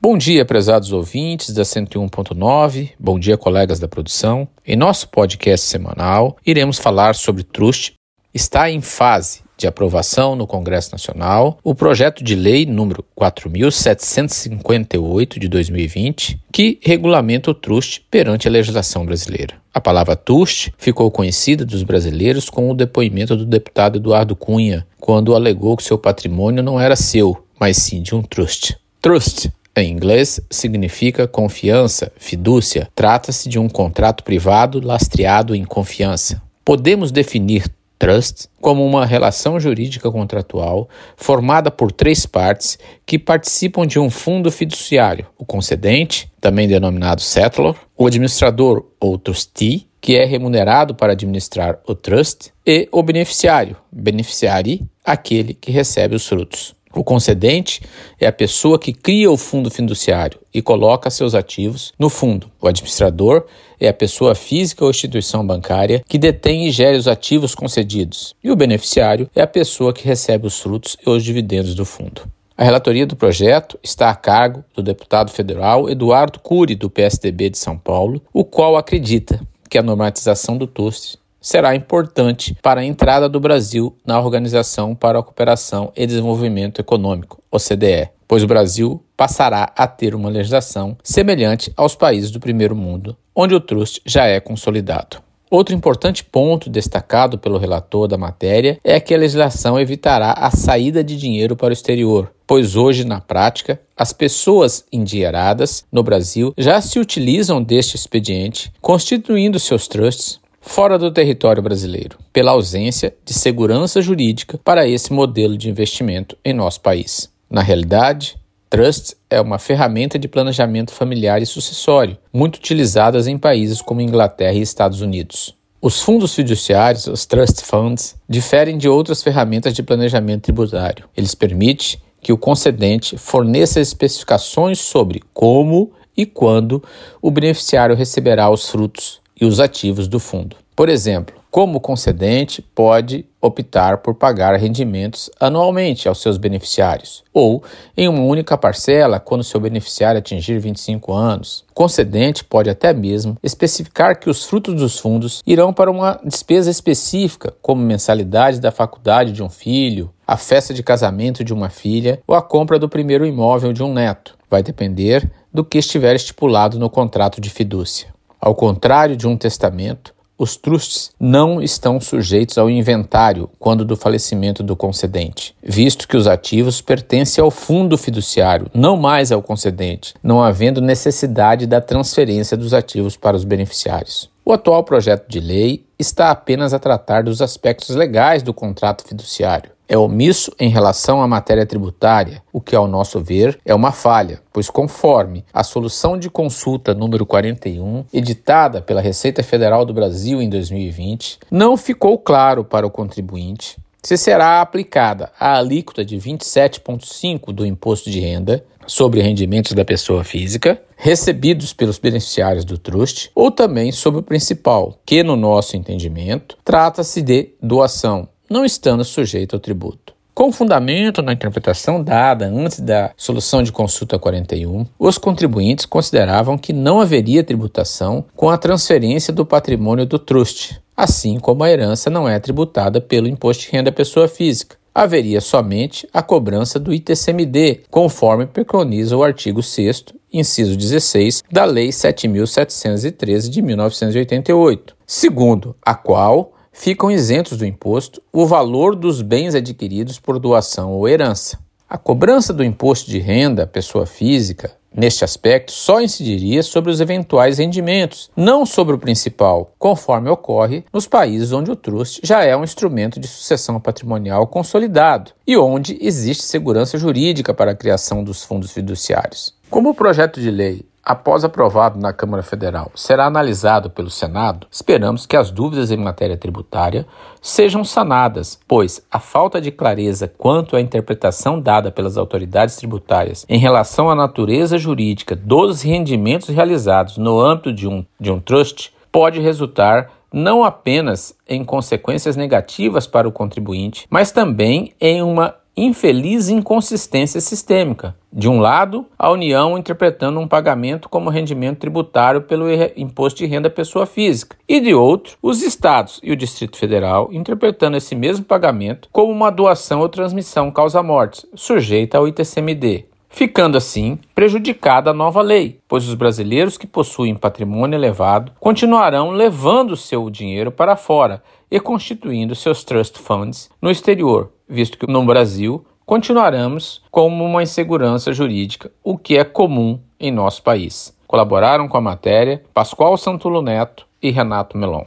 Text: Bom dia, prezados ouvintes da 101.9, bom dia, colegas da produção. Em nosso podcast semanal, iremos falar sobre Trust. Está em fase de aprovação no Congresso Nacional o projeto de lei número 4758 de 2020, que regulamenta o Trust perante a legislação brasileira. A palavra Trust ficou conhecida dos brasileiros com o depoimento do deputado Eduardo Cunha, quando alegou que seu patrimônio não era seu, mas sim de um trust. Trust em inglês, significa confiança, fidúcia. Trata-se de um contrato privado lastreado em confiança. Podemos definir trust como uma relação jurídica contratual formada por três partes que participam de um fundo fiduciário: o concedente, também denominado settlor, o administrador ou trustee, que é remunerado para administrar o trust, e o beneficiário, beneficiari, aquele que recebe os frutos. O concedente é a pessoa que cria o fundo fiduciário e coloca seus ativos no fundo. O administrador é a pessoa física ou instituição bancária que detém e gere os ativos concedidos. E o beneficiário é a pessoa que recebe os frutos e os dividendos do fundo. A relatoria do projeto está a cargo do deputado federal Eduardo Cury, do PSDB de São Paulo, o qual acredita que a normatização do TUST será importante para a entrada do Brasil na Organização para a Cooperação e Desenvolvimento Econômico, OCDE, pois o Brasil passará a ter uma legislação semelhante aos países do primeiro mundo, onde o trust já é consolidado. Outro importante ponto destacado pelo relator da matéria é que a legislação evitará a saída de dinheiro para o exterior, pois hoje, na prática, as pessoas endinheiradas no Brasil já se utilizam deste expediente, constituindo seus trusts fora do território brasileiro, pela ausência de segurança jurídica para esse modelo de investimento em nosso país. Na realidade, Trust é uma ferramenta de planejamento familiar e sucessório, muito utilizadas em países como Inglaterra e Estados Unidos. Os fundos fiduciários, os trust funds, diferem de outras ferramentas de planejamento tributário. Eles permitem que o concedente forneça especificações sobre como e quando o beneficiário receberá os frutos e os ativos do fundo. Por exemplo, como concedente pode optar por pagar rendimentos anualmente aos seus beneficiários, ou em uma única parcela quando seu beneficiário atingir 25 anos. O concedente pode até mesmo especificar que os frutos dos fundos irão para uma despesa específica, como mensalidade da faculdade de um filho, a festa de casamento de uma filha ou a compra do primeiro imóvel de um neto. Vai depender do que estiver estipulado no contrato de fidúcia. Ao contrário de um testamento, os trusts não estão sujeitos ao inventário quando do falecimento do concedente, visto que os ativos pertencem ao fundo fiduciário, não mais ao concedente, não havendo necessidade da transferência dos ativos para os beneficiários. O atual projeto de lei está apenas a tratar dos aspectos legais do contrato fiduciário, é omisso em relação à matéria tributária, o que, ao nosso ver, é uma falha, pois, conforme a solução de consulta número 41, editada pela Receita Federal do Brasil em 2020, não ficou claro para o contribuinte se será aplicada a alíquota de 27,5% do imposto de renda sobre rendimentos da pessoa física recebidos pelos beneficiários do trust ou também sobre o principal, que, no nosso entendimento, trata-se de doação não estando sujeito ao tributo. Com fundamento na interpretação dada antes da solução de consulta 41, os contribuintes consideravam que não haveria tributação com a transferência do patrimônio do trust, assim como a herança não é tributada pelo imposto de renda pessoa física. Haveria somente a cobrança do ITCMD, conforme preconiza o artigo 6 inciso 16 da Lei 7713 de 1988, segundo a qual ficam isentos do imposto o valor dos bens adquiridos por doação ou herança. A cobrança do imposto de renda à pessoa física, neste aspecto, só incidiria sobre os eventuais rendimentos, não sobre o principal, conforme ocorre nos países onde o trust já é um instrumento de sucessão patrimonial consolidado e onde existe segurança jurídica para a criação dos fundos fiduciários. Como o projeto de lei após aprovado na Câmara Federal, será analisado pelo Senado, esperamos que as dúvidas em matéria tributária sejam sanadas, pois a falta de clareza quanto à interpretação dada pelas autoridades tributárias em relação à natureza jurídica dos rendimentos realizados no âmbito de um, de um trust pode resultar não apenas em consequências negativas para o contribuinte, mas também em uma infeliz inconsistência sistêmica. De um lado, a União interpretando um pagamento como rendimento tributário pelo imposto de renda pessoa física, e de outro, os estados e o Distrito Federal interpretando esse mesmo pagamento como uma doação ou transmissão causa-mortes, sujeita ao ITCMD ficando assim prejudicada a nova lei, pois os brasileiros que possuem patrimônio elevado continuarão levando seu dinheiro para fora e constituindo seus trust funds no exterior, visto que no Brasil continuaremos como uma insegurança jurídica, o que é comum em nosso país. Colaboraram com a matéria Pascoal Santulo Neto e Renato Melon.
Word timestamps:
Bom 0.00 0.16
dia, 0.16 0.44
prezados 0.44 0.92
ouvintes 0.92 1.52
da 1.52 1.62
101.9, 1.62 2.90
bom 3.00 3.18
dia, 3.18 3.36
colegas 3.36 3.80
da 3.80 3.88
produção. 3.88 4.46
Em 4.64 4.76
nosso 4.76 5.08
podcast 5.08 5.66
semanal, 5.66 6.36
iremos 6.46 6.78
falar 6.78 7.16
sobre 7.16 7.42
Trust. 7.42 7.94
Está 8.32 8.70
em 8.70 8.80
fase 8.80 9.40
de 9.56 9.66
aprovação 9.66 10.36
no 10.36 10.46
Congresso 10.46 10.92
Nacional 10.92 11.58
o 11.64 11.74
projeto 11.74 12.22
de 12.22 12.36
lei 12.36 12.64
número 12.64 13.04
4758 13.16 15.40
de 15.40 15.48
2020, 15.48 16.40
que 16.52 16.78
regulamenta 16.80 17.50
o 17.50 17.54
Trust 17.54 18.06
perante 18.08 18.46
a 18.46 18.52
legislação 18.52 19.04
brasileira. 19.04 19.56
A 19.74 19.80
palavra 19.80 20.14
Trust 20.14 20.72
ficou 20.78 21.10
conhecida 21.10 21.64
dos 21.64 21.82
brasileiros 21.82 22.48
com 22.48 22.70
o 22.70 22.74
depoimento 22.74 23.36
do 23.36 23.44
deputado 23.44 23.98
Eduardo 23.98 24.36
Cunha, 24.36 24.86
quando 25.00 25.34
alegou 25.34 25.76
que 25.76 25.82
seu 25.82 25.98
patrimônio 25.98 26.62
não 26.62 26.80
era 26.80 26.94
seu, 26.94 27.44
mas 27.58 27.78
sim 27.78 28.00
de 28.00 28.14
um 28.14 28.22
trust. 28.22 28.78
Trust 29.00 29.50
em 29.82 29.90
inglês, 29.90 30.40
significa 30.50 31.26
confiança, 31.26 32.12
fidúcia. 32.16 32.88
Trata-se 32.94 33.48
de 33.48 33.58
um 33.58 33.68
contrato 33.68 34.24
privado 34.24 34.80
lastreado 34.84 35.54
em 35.54 35.64
confiança. 35.64 36.42
Podemos 36.64 37.10
definir 37.10 37.64
trust 37.98 38.48
como 38.60 38.86
uma 38.86 39.04
relação 39.04 39.58
jurídica 39.58 40.10
contratual 40.10 40.88
formada 41.16 41.70
por 41.70 41.90
três 41.90 42.24
partes 42.24 42.78
que 43.04 43.18
participam 43.18 43.86
de 43.86 43.98
um 43.98 44.08
fundo 44.08 44.50
fiduciário: 44.50 45.26
o 45.36 45.44
concedente, 45.44 46.30
também 46.40 46.68
denominado 46.68 47.20
settlor, 47.20 47.76
o 47.96 48.06
administrador 48.06 48.84
ou 49.00 49.18
trustee, 49.18 49.88
que 50.00 50.16
é 50.16 50.24
remunerado 50.24 50.94
para 50.94 51.12
administrar 51.12 51.80
o 51.86 51.94
trust, 51.94 52.52
e 52.64 52.88
o 52.92 53.02
beneficiário, 53.02 53.76
beneficiari, 53.90 54.86
aquele 55.04 55.54
que 55.54 55.72
recebe 55.72 56.14
os 56.14 56.26
frutos. 56.26 56.74
O 56.94 57.04
concedente 57.04 57.82
é 58.20 58.26
a 58.26 58.32
pessoa 58.32 58.78
que 58.78 58.92
cria 58.92 59.30
o 59.30 59.36
fundo 59.36 59.70
fiduciário 59.70 60.40
e 60.52 60.62
coloca 60.62 61.10
seus 61.10 61.34
ativos 61.34 61.92
no 61.98 62.08
fundo. 62.08 62.50
O 62.60 62.66
administrador 62.66 63.44
é 63.78 63.88
a 63.88 63.94
pessoa 63.94 64.34
física 64.34 64.84
ou 64.84 64.90
instituição 64.90 65.46
bancária 65.46 66.02
que 66.08 66.18
detém 66.18 66.66
e 66.66 66.70
gere 66.70 66.96
os 66.96 67.06
ativos 67.06 67.54
concedidos. 67.54 68.34
E 68.42 68.50
o 68.50 68.56
beneficiário 68.56 69.30
é 69.34 69.42
a 69.42 69.46
pessoa 69.46 69.92
que 69.92 70.06
recebe 70.06 70.46
os 70.46 70.58
frutos 70.58 70.96
e 71.04 71.10
os 71.10 71.22
dividendos 71.22 71.74
do 71.74 71.84
fundo. 71.84 72.22
A 72.56 72.64
relatoria 72.64 73.06
do 73.06 73.14
projeto 73.14 73.78
está 73.84 74.10
a 74.10 74.16
cargo 74.16 74.64
do 74.74 74.82
deputado 74.82 75.30
federal 75.30 75.88
Eduardo 75.88 76.40
Cury, 76.40 76.74
do 76.74 76.90
PSDB 76.90 77.50
de 77.50 77.58
São 77.58 77.78
Paulo, 77.78 78.20
o 78.32 78.44
qual 78.44 78.76
acredita 78.76 79.40
que 79.70 79.78
a 79.78 79.82
normatização 79.82 80.56
do 80.56 80.66
TUST 80.66 81.18
será 81.40 81.74
importante 81.74 82.56
para 82.62 82.80
a 82.80 82.84
entrada 82.84 83.28
do 83.28 83.40
Brasil 83.40 83.96
na 84.04 84.20
Organização 84.20 84.94
para 84.94 85.18
a 85.18 85.22
Cooperação 85.22 85.92
e 85.96 86.06
Desenvolvimento 86.06 86.80
Econômico, 86.80 87.42
OCDE, 87.50 88.10
pois 88.26 88.42
o 88.42 88.46
Brasil 88.46 89.02
passará 89.16 89.72
a 89.76 89.86
ter 89.86 90.14
uma 90.14 90.28
legislação 90.28 90.96
semelhante 91.02 91.72
aos 91.76 91.94
países 91.94 92.30
do 92.30 92.40
primeiro 92.40 92.76
mundo, 92.76 93.16
onde 93.34 93.54
o 93.54 93.60
trust 93.60 94.00
já 94.04 94.26
é 94.26 94.38
consolidado. 94.40 95.18
Outro 95.50 95.74
importante 95.74 96.22
ponto 96.22 96.68
destacado 96.68 97.38
pelo 97.38 97.56
relator 97.56 98.06
da 98.06 98.18
matéria 98.18 98.78
é 98.84 99.00
que 99.00 99.14
a 99.14 99.18
legislação 99.18 99.80
evitará 99.80 100.32
a 100.32 100.50
saída 100.50 101.02
de 101.02 101.16
dinheiro 101.16 101.56
para 101.56 101.70
o 101.70 101.72
exterior, 101.72 102.30
pois 102.46 102.76
hoje, 102.76 103.02
na 103.02 103.18
prática, 103.18 103.80
as 103.96 104.12
pessoas 104.12 104.84
endinheiradas 104.92 105.84
no 105.90 106.02
Brasil 106.02 106.52
já 106.58 106.82
se 106.82 106.98
utilizam 106.98 107.62
deste 107.62 107.96
expediente, 107.96 108.70
constituindo 108.82 109.58
seus 109.58 109.88
trusts 109.88 110.38
fora 110.68 110.98
do 110.98 111.10
território 111.10 111.62
brasileiro, 111.62 112.18
pela 112.30 112.50
ausência 112.50 113.16
de 113.24 113.32
segurança 113.32 114.02
jurídica 114.02 114.60
para 114.62 114.86
esse 114.86 115.12
modelo 115.12 115.56
de 115.56 115.68
investimento 115.68 116.36
em 116.44 116.52
nosso 116.52 116.82
país. 116.82 117.32
Na 117.50 117.62
realidade, 117.62 118.36
Trust 118.68 119.16
é 119.30 119.40
uma 119.40 119.58
ferramenta 119.58 120.18
de 120.18 120.28
planejamento 120.28 120.92
familiar 120.92 121.40
e 121.40 121.46
sucessório, 121.46 122.18
muito 122.30 122.56
utilizadas 122.56 123.26
em 123.26 123.38
países 123.38 123.80
como 123.80 124.02
Inglaterra 124.02 124.52
e 124.52 124.60
Estados 124.60 125.00
Unidos. 125.00 125.54
Os 125.80 126.02
fundos 126.02 126.34
fiduciários, 126.34 127.06
os 127.06 127.24
trust 127.24 127.64
funds, 127.64 128.14
diferem 128.28 128.76
de 128.76 128.90
outras 128.90 129.22
ferramentas 129.22 129.72
de 129.72 129.82
planejamento 129.82 130.42
tributário. 130.42 131.08
Eles 131.16 131.34
permitem 131.34 131.98
que 132.20 132.32
o 132.32 132.38
concedente 132.38 133.16
forneça 133.16 133.80
especificações 133.80 134.78
sobre 134.80 135.22
como 135.32 135.92
e 136.14 136.26
quando 136.26 136.84
o 137.22 137.30
beneficiário 137.30 137.96
receberá 137.96 138.50
os 138.50 138.68
frutos 138.68 139.20
e 139.40 139.44
os 139.44 139.60
ativos 139.60 140.08
do 140.08 140.18
fundo. 140.18 140.56
Por 140.78 140.88
exemplo, 140.88 141.34
como 141.50 141.80
concedente 141.80 142.62
pode 142.62 143.26
optar 143.40 143.98
por 143.98 144.14
pagar 144.14 144.54
rendimentos 144.54 145.28
anualmente 145.40 146.06
aos 146.06 146.22
seus 146.22 146.38
beneficiários, 146.38 147.24
ou 147.34 147.64
em 147.96 148.08
uma 148.08 148.22
única 148.22 148.56
parcela 148.56 149.18
quando 149.18 149.42
seu 149.42 149.58
beneficiário 149.58 150.20
atingir 150.20 150.60
25 150.60 151.12
anos. 151.12 151.64
O 151.72 151.74
concedente 151.74 152.44
pode 152.44 152.70
até 152.70 152.94
mesmo 152.94 153.36
especificar 153.42 154.20
que 154.20 154.30
os 154.30 154.44
frutos 154.44 154.76
dos 154.76 155.00
fundos 155.00 155.42
irão 155.44 155.72
para 155.72 155.90
uma 155.90 156.20
despesa 156.22 156.70
específica, 156.70 157.52
como 157.60 157.82
mensalidade 157.82 158.60
da 158.60 158.70
faculdade 158.70 159.32
de 159.32 159.42
um 159.42 159.50
filho, 159.50 160.12
a 160.24 160.36
festa 160.36 160.72
de 160.72 160.84
casamento 160.84 161.42
de 161.42 161.52
uma 161.52 161.70
filha 161.70 162.20
ou 162.24 162.36
a 162.36 162.40
compra 162.40 162.78
do 162.78 162.88
primeiro 162.88 163.26
imóvel 163.26 163.72
de 163.72 163.82
um 163.82 163.92
neto. 163.92 164.38
Vai 164.48 164.62
depender 164.62 165.28
do 165.52 165.64
que 165.64 165.78
estiver 165.78 166.14
estipulado 166.14 166.78
no 166.78 166.88
contrato 166.88 167.40
de 167.40 167.50
fidúcia. 167.50 168.16
Ao 168.40 168.54
contrário 168.54 169.16
de 169.16 169.26
um 169.26 169.36
testamento, 169.36 170.16
os 170.38 170.56
trusts 170.56 171.10
não 171.18 171.60
estão 171.60 172.00
sujeitos 172.00 172.56
ao 172.56 172.70
inventário 172.70 173.50
quando 173.58 173.84
do 173.84 173.96
falecimento 173.96 174.62
do 174.62 174.76
concedente, 174.76 175.54
visto 175.62 176.06
que 176.06 176.16
os 176.16 176.28
ativos 176.28 176.80
pertencem 176.80 177.42
ao 177.42 177.50
fundo 177.50 177.98
fiduciário, 177.98 178.70
não 178.72 178.96
mais 178.96 179.32
ao 179.32 179.42
concedente, 179.42 180.14
não 180.22 180.40
havendo 180.40 180.80
necessidade 180.80 181.66
da 181.66 181.80
transferência 181.80 182.56
dos 182.56 182.72
ativos 182.72 183.16
para 183.16 183.36
os 183.36 183.44
beneficiários. 183.44 184.30
O 184.44 184.52
atual 184.52 184.84
projeto 184.84 185.28
de 185.28 185.40
lei 185.40 185.84
está 185.98 186.30
apenas 186.30 186.72
a 186.72 186.78
tratar 186.78 187.24
dos 187.24 187.42
aspectos 187.42 187.94
legais 187.96 188.42
do 188.42 188.54
contrato 188.54 189.06
fiduciário, 189.06 189.72
é 189.88 189.96
omisso 189.96 190.52
em 190.60 190.68
relação 190.68 191.22
à 191.22 191.26
matéria 191.26 191.64
tributária, 191.64 192.42
o 192.52 192.60
que, 192.60 192.76
ao 192.76 192.86
nosso 192.86 193.20
ver, 193.20 193.58
é 193.64 193.74
uma 193.74 193.90
falha, 193.90 194.40
pois, 194.52 194.68
conforme 194.68 195.44
a 195.52 195.64
solução 195.64 196.18
de 196.18 196.28
consulta 196.28 196.92
número 196.92 197.24
41, 197.24 198.04
editada 198.12 198.82
pela 198.82 199.00
Receita 199.00 199.42
Federal 199.42 199.84
do 199.84 199.94
Brasil 199.94 200.42
em 200.42 200.48
2020, 200.48 201.38
não 201.50 201.76
ficou 201.76 202.18
claro 202.18 202.64
para 202.64 202.86
o 202.86 202.90
contribuinte 202.90 203.76
se 204.02 204.16
será 204.16 204.60
aplicada 204.60 205.30
a 205.38 205.58
alíquota 205.58 206.04
de 206.04 206.16
27,5% 206.16 207.52
do 207.52 207.66
imposto 207.66 208.10
de 208.10 208.20
renda 208.20 208.64
sobre 208.86 209.20
rendimentos 209.20 209.72
da 209.72 209.84
pessoa 209.84 210.24
física 210.24 210.80
recebidos 210.96 211.72
pelos 211.72 211.98
beneficiários 211.98 212.64
do 212.64 212.78
trust 212.78 213.30
ou 213.34 213.50
também 213.50 213.92
sobre 213.92 214.20
o 214.20 214.22
principal, 214.22 214.98
que, 215.04 215.22
no 215.22 215.36
nosso 215.36 215.76
entendimento, 215.76 216.56
trata-se 216.64 217.22
de 217.22 217.50
doação 217.62 218.28
não 218.48 218.64
estando 218.64 219.04
sujeito 219.04 219.54
ao 219.54 219.60
tributo. 219.60 220.14
Com 220.38 220.52
fundamento 220.52 221.20
na 221.20 221.32
interpretação 221.32 222.00
dada 222.00 222.46
antes 222.46 222.78
da 222.78 223.10
solução 223.16 223.60
de 223.60 223.72
consulta 223.72 224.20
41, 224.20 224.86
os 224.96 225.18
contribuintes 225.18 225.84
consideravam 225.84 226.56
que 226.56 226.72
não 226.72 227.00
haveria 227.00 227.42
tributação 227.42 228.24
com 228.36 228.48
a 228.48 228.56
transferência 228.56 229.32
do 229.32 229.44
patrimônio 229.44 230.06
do 230.06 230.16
trust, 230.16 230.80
assim 230.96 231.40
como 231.40 231.64
a 231.64 231.70
herança 231.70 232.08
não 232.08 232.28
é 232.28 232.38
tributada 232.38 233.00
pelo 233.00 233.26
imposto 233.26 233.64
de 233.64 233.72
renda 233.72 233.90
pessoa 233.90 234.28
física. 234.28 234.76
Haveria 234.94 235.40
somente 235.40 236.08
a 236.14 236.22
cobrança 236.22 236.78
do 236.78 236.94
ITCMD, 236.94 237.80
conforme 237.90 238.46
preconiza 238.46 239.16
o 239.16 239.24
artigo 239.24 239.60
6 239.60 240.04
inciso 240.32 240.76
16 240.76 241.42
da 241.50 241.64
Lei 241.64 241.90
7713 241.90 243.50
de 243.50 243.62
1988, 243.62 244.94
segundo 245.06 245.74
a 245.82 245.94
qual 245.94 246.52
ficam 246.78 247.10
isentos 247.10 247.58
do 247.58 247.66
imposto 247.66 248.22
o 248.32 248.46
valor 248.46 248.94
dos 248.94 249.20
bens 249.20 249.56
adquiridos 249.56 250.20
por 250.20 250.38
doação 250.38 250.92
ou 250.92 251.08
herança. 251.08 251.58
A 251.90 251.98
cobrança 251.98 252.52
do 252.52 252.62
imposto 252.62 253.10
de 253.10 253.18
renda 253.18 253.64
à 253.64 253.66
pessoa 253.66 254.06
física, 254.06 254.70
neste 254.94 255.24
aspecto, 255.24 255.72
só 255.72 256.00
incidiria 256.00 256.62
sobre 256.62 256.92
os 256.92 257.00
eventuais 257.00 257.58
rendimentos, 257.58 258.30
não 258.36 258.64
sobre 258.64 258.94
o 258.94 258.98
principal, 258.98 259.72
conforme 259.76 260.30
ocorre 260.30 260.84
nos 260.92 261.08
países 261.08 261.50
onde 261.50 261.70
o 261.70 261.76
trust 261.76 262.20
já 262.22 262.44
é 262.44 262.56
um 262.56 262.62
instrumento 262.62 263.18
de 263.18 263.26
sucessão 263.26 263.80
patrimonial 263.80 264.46
consolidado 264.46 265.32
e 265.44 265.56
onde 265.56 265.98
existe 266.00 266.44
segurança 266.44 266.96
jurídica 266.96 267.52
para 267.52 267.72
a 267.72 267.76
criação 267.76 268.22
dos 268.22 268.44
fundos 268.44 268.70
fiduciários. 268.70 269.52
Como 269.68 269.90
o 269.90 269.94
projeto 269.94 270.40
de 270.40 270.50
lei 270.50 270.84
após 271.08 271.42
aprovado 271.42 271.98
na 271.98 272.12
Câmara 272.12 272.42
Federal, 272.42 272.90
será 272.94 273.24
analisado 273.24 273.88
pelo 273.88 274.10
Senado, 274.10 274.66
esperamos 274.70 275.24
que 275.24 275.38
as 275.38 275.50
dúvidas 275.50 275.90
em 275.90 275.96
matéria 275.96 276.36
tributária 276.36 277.06
sejam 277.40 277.82
sanadas, 277.82 278.60
pois 278.68 279.02
a 279.10 279.18
falta 279.18 279.58
de 279.58 279.70
clareza 279.70 280.28
quanto 280.28 280.76
à 280.76 280.80
interpretação 280.82 281.58
dada 281.58 281.90
pelas 281.90 282.18
autoridades 282.18 282.76
tributárias 282.76 283.46
em 283.48 283.58
relação 283.58 284.10
à 284.10 284.14
natureza 284.14 284.76
jurídica 284.76 285.34
dos 285.34 285.80
rendimentos 285.80 286.50
realizados 286.50 287.16
no 287.16 287.40
âmbito 287.40 287.72
de 287.72 287.88
um, 287.88 288.04
de 288.20 288.30
um 288.30 288.38
trust 288.38 288.92
pode 289.10 289.40
resultar 289.40 290.10
não 290.30 290.62
apenas 290.62 291.34
em 291.48 291.64
consequências 291.64 292.36
negativas 292.36 293.06
para 293.06 293.26
o 293.26 293.32
contribuinte, 293.32 294.06
mas 294.10 294.30
também 294.30 294.92
em 295.00 295.22
uma 295.22 295.54
infeliz 295.84 296.48
inconsistência 296.48 297.40
sistêmica. 297.40 298.16
De 298.32 298.48
um 298.48 298.60
lado, 298.60 299.06
a 299.18 299.30
União 299.30 299.78
interpretando 299.78 300.38
um 300.40 300.48
pagamento 300.48 301.08
como 301.08 301.30
rendimento 301.30 301.78
tributário 301.78 302.42
pelo 302.42 302.66
imposto 302.96 303.38
de 303.38 303.46
renda 303.46 303.70
pessoa 303.70 304.06
física, 304.06 304.56
e 304.68 304.80
de 304.80 304.94
outro, 304.94 305.36
os 305.42 305.62
estados 305.62 306.20
e 306.22 306.32
o 306.32 306.36
Distrito 306.36 306.76
Federal 306.76 307.28
interpretando 307.32 307.96
esse 307.96 308.14
mesmo 308.14 308.44
pagamento 308.44 309.08
como 309.12 309.32
uma 309.32 309.50
doação 309.50 310.00
ou 310.00 310.08
transmissão 310.08 310.70
causa-mortes, 310.70 311.46
sujeita 311.54 312.18
ao 312.18 312.28
ITCMD 312.28 313.06
ficando 313.28 313.76
assim 313.76 314.18
prejudicada 314.34 315.10
a 315.10 315.14
nova 315.14 315.42
lei, 315.42 315.78
pois 315.86 316.08
os 316.08 316.14
brasileiros 316.14 316.78
que 316.78 316.86
possuem 316.86 317.34
patrimônio 317.34 317.96
elevado 317.96 318.52
continuarão 318.58 319.30
levando 319.30 319.96
seu 319.96 320.28
dinheiro 320.30 320.72
para 320.72 320.96
fora 320.96 321.42
e 321.70 321.78
constituindo 321.78 322.54
seus 322.54 322.82
trust 322.82 323.18
funds 323.18 323.70
no 323.80 323.90
exterior, 323.90 324.50
visto 324.68 324.98
que 324.98 325.10
no 325.10 325.24
Brasil 325.24 325.84
continuaremos 326.04 327.02
como 327.10 327.44
uma 327.44 327.62
insegurança 327.62 328.32
jurídica, 328.32 328.90
o 329.02 329.16
que 329.16 329.36
é 329.36 329.44
comum 329.44 330.00
em 330.18 330.30
nosso 330.30 330.62
país. 330.62 331.16
Colaboraram 331.26 331.88
com 331.88 331.96
a 331.96 332.00
matéria 332.00 332.62
Pascoal 332.72 333.16
Santulo 333.16 333.62
Neto 333.62 334.06
e 334.22 334.30
Renato 334.30 334.76
Melon. 334.76 335.04